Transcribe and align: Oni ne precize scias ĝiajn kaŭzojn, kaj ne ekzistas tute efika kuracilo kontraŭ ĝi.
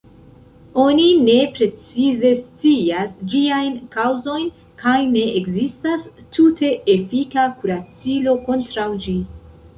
Oni 0.83 1.03
ne 1.25 1.33
precize 1.57 2.31
scias 2.39 3.19
ĝiajn 3.33 3.77
kaŭzojn, 3.97 4.49
kaj 4.81 4.95
ne 5.13 5.27
ekzistas 5.43 6.09
tute 6.39 6.73
efika 6.97 7.47
kuracilo 7.61 8.37
kontraŭ 8.51 8.89
ĝi. 9.07 9.17